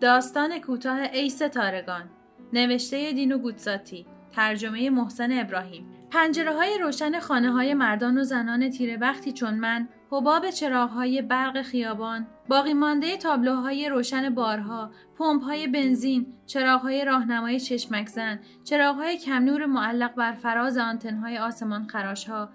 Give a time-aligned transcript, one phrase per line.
[0.00, 2.10] داستان کوتاه ای ستارگان
[2.52, 5.86] نوشته دینو گوتزاتی ترجمه محسن ابراهیم.
[6.10, 11.62] پنجره های روشن خانه های مردان و زنان تیره وقتی چون من حباب های برق
[11.62, 16.26] خیابان باقی مانده تابلوهای روشن بارها های بنزین
[16.82, 18.40] های راهنمای چشمک زن
[18.70, 20.78] های کم نور معلق بر فراز
[21.22, 22.48] های آسمان خراشها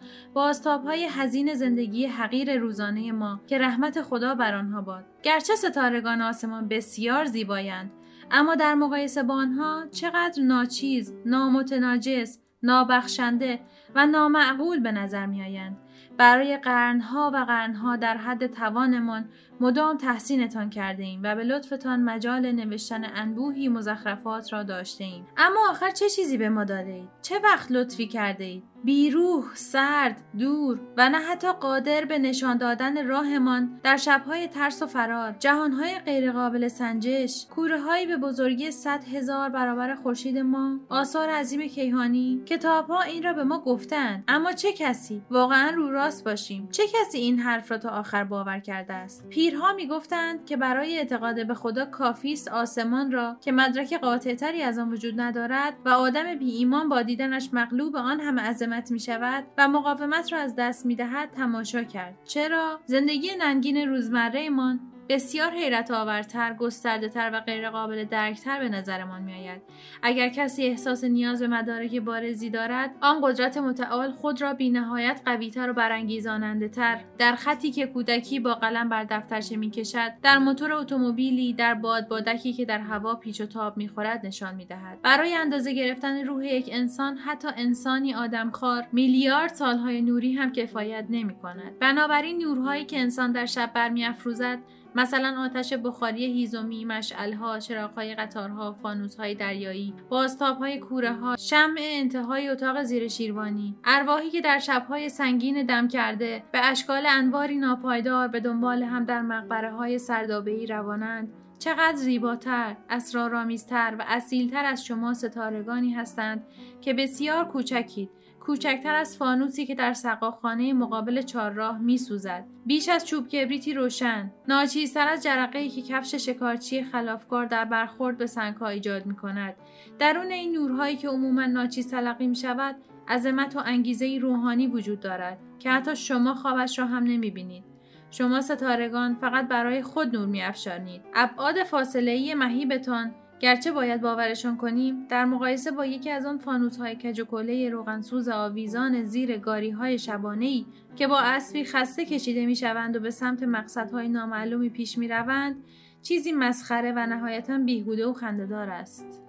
[0.65, 5.05] های حزین زندگی حقیر روزانه ما که رحمت خدا بر آنها باد.
[5.23, 7.91] گرچه ستارگان آسمان بسیار زیبایند
[8.31, 13.59] اما در مقایسه با آنها چقدر ناچیز نامتناجس نابخشنده
[13.95, 15.77] و نامعقول به نظر میآیند.
[16.17, 19.29] برای قرنها و قرنها در حد توانمان
[19.61, 25.27] مدام تحسینتان کرده ایم و به لطفتان مجال نوشتن انبوهی مزخرفات را داشته ایم.
[25.37, 30.21] اما آخر چه چیزی به ما داده اید؟ چه وقت لطفی کرده اید؟ بیروح، سرد،
[30.39, 35.99] دور و نه حتی قادر به نشان دادن راهمان در شبهای ترس و فرار، جهانهای
[35.99, 43.23] غیرقابل سنجش، کوره به بزرگی صد هزار برابر خورشید ما، آثار عظیم کیهانی، کتابها این
[43.23, 47.71] را به ما گفتند، اما چه کسی؟ واقعا رو راست باشیم، چه کسی این حرف
[47.71, 52.47] را تا آخر باور کرده است؟ پیرها می‌گفتند که برای اعتقاد به خدا کافی است
[52.47, 57.49] آسمان را که مدرک قاطعتری از آن وجود ندارد و آدم بی ایمان با دیدنش
[57.53, 62.15] مغلوب آن همه عظمت می شود و مقاومت را از دست می دهد تماشا کرد.
[62.25, 64.79] چرا؟ زندگی ننگین روزمرهمان.
[65.09, 69.61] بسیار حیرت آورتر، گسترده تر و غیرقابل درکتر به نظرمان می آید.
[70.03, 75.21] اگر کسی احساس نیاز به مدارک بارزی دارد، آن قدرت متعال خود را بی نهایت
[75.25, 80.37] قویتر و برانگیزاننده تر در خطی که کودکی با قلم بر دفترچه می کشد، در
[80.37, 84.65] موتور اتومبیلی، در باد بادکی که در هوا پیچ و تاب می خورد نشان می
[84.65, 85.01] دهد.
[85.01, 91.35] برای اندازه گرفتن روح یک انسان حتی انسانی آدمخوار میلیارد سالهای نوری هم کفایت نمی
[91.35, 91.79] کند.
[91.79, 94.59] بنابراین نورهایی که انسان در شب برمیافروزد
[94.95, 102.83] مثلا آتش بخاری هیزومی مشعلها چراغهای قطارها فانوسهای دریایی بازتابهای کوره ها شمع انتهای اتاق
[102.83, 108.83] زیر شیروانی ارواحی که در شبهای سنگین دم کرده به اشکال انواری ناپایدار به دنبال
[108.83, 111.33] هم در مقبره های سردابهای روانند.
[111.59, 116.43] چقدر زیباتر، اسرارآمیزتر و اصیلتر از شما ستارگانی هستند
[116.81, 118.09] که بسیار کوچکید.
[118.39, 122.45] کوچکتر از فانوسی که در سقاخانه مقابل چهارراه میسوزد.
[122.65, 124.31] بیش از چوب کبریتی روشن.
[124.47, 129.55] ناچیزتر از جرقه که کفش شکارچی خلافکار در برخورد به سنگها ایجاد می کند
[129.99, 132.75] درون این نورهایی که عموما ناچیز تلقی می شود
[133.07, 137.63] عظمت و انگیزه روحانی وجود دارد که حتی شما خوابش را هم نمی بینید.
[138.11, 141.01] شما ستارگان فقط برای خود نور می افشانید.
[141.13, 146.77] ابعاد فاصله ای مهیبتان گرچه باید باورشان کنیم در مقایسه با یکی از آن فانوس
[146.77, 147.25] های کج و
[147.71, 150.65] روغنسوز آویزان زیر گاری های شبانه ای
[150.95, 155.55] که با اسبی خسته کشیده می شوند و به سمت مقصدهای نامعلومی پیش می روند
[156.01, 159.28] چیزی مسخره و نهایتا بیهوده و خندهدار است.